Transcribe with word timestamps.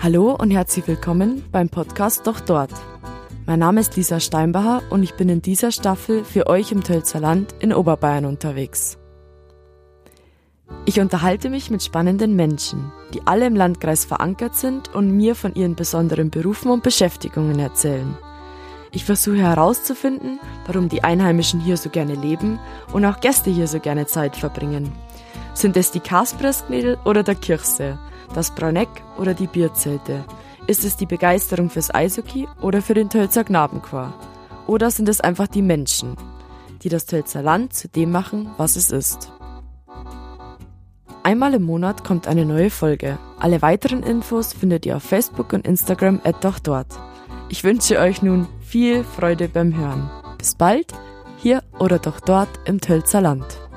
Hallo 0.00 0.32
und 0.32 0.52
herzlich 0.52 0.86
willkommen 0.86 1.44
beim 1.50 1.68
Podcast 1.70 2.24
Doch 2.24 2.38
Dort. 2.38 2.70
Mein 3.46 3.58
Name 3.58 3.80
ist 3.80 3.96
Lisa 3.96 4.20
Steinbacher 4.20 4.80
und 4.90 5.02
ich 5.02 5.14
bin 5.14 5.28
in 5.28 5.42
dieser 5.42 5.72
Staffel 5.72 6.24
für 6.24 6.46
euch 6.46 6.70
im 6.70 6.84
Tölzer 6.84 7.18
Land 7.18 7.52
in 7.58 7.74
Oberbayern 7.74 8.24
unterwegs. 8.24 8.96
Ich 10.84 11.00
unterhalte 11.00 11.50
mich 11.50 11.68
mit 11.70 11.82
spannenden 11.82 12.36
Menschen, 12.36 12.92
die 13.12 13.26
alle 13.26 13.46
im 13.46 13.56
Landkreis 13.56 14.04
verankert 14.04 14.54
sind 14.54 14.94
und 14.94 15.16
mir 15.16 15.34
von 15.34 15.56
ihren 15.56 15.74
besonderen 15.74 16.30
Berufen 16.30 16.70
und 16.70 16.84
Beschäftigungen 16.84 17.58
erzählen. 17.58 18.16
Ich 18.92 19.04
versuche 19.04 19.38
herauszufinden, 19.38 20.38
warum 20.66 20.88
die 20.88 21.02
Einheimischen 21.02 21.58
hier 21.58 21.76
so 21.76 21.90
gerne 21.90 22.14
leben 22.14 22.60
und 22.92 23.04
auch 23.04 23.18
Gäste 23.18 23.50
hier 23.50 23.66
so 23.66 23.80
gerne 23.80 24.06
Zeit 24.06 24.36
verbringen. 24.36 24.92
Sind 25.58 25.76
es 25.76 25.90
die 25.90 25.98
Kaspressknädel 25.98 26.98
oder 27.04 27.24
der 27.24 27.34
Kirchse? 27.34 27.98
das 28.32 28.54
Brauneck 28.54 28.88
oder 29.18 29.34
die 29.34 29.48
Bierzelte? 29.48 30.24
Ist 30.68 30.84
es 30.84 30.96
die 30.96 31.06
Begeisterung 31.06 31.68
fürs 31.68 31.92
Eishockey 31.92 32.46
oder 32.62 32.80
für 32.80 32.94
den 32.94 33.10
Tölzer 33.10 33.42
Knabenchor? 33.42 34.14
Oder 34.68 34.92
sind 34.92 35.08
es 35.08 35.20
einfach 35.20 35.48
die 35.48 35.62
Menschen, 35.62 36.16
die 36.82 36.88
das 36.88 37.06
Tölzer 37.06 37.42
Land 37.42 37.72
zu 37.72 37.88
dem 37.88 38.12
machen, 38.12 38.50
was 38.56 38.76
es 38.76 38.92
ist? 38.92 39.32
Einmal 41.24 41.54
im 41.54 41.64
Monat 41.64 42.04
kommt 42.04 42.28
eine 42.28 42.44
neue 42.44 42.70
Folge. 42.70 43.18
Alle 43.40 43.60
weiteren 43.60 44.04
Infos 44.04 44.52
findet 44.52 44.86
ihr 44.86 44.98
auf 44.98 45.02
Facebook 45.02 45.52
und 45.52 45.66
Instagram 45.66 46.20
doch 46.40 46.60
dort. 46.60 47.00
Ich 47.48 47.64
wünsche 47.64 47.98
euch 47.98 48.22
nun 48.22 48.46
viel 48.60 49.02
Freude 49.02 49.48
beim 49.48 49.76
Hören. 49.76 50.08
Bis 50.38 50.54
bald, 50.54 50.94
hier 51.38 51.64
oder 51.80 51.98
doch 51.98 52.20
dort 52.20 52.48
im 52.64 52.80
Tölzer 52.80 53.20
Land. 53.20 53.67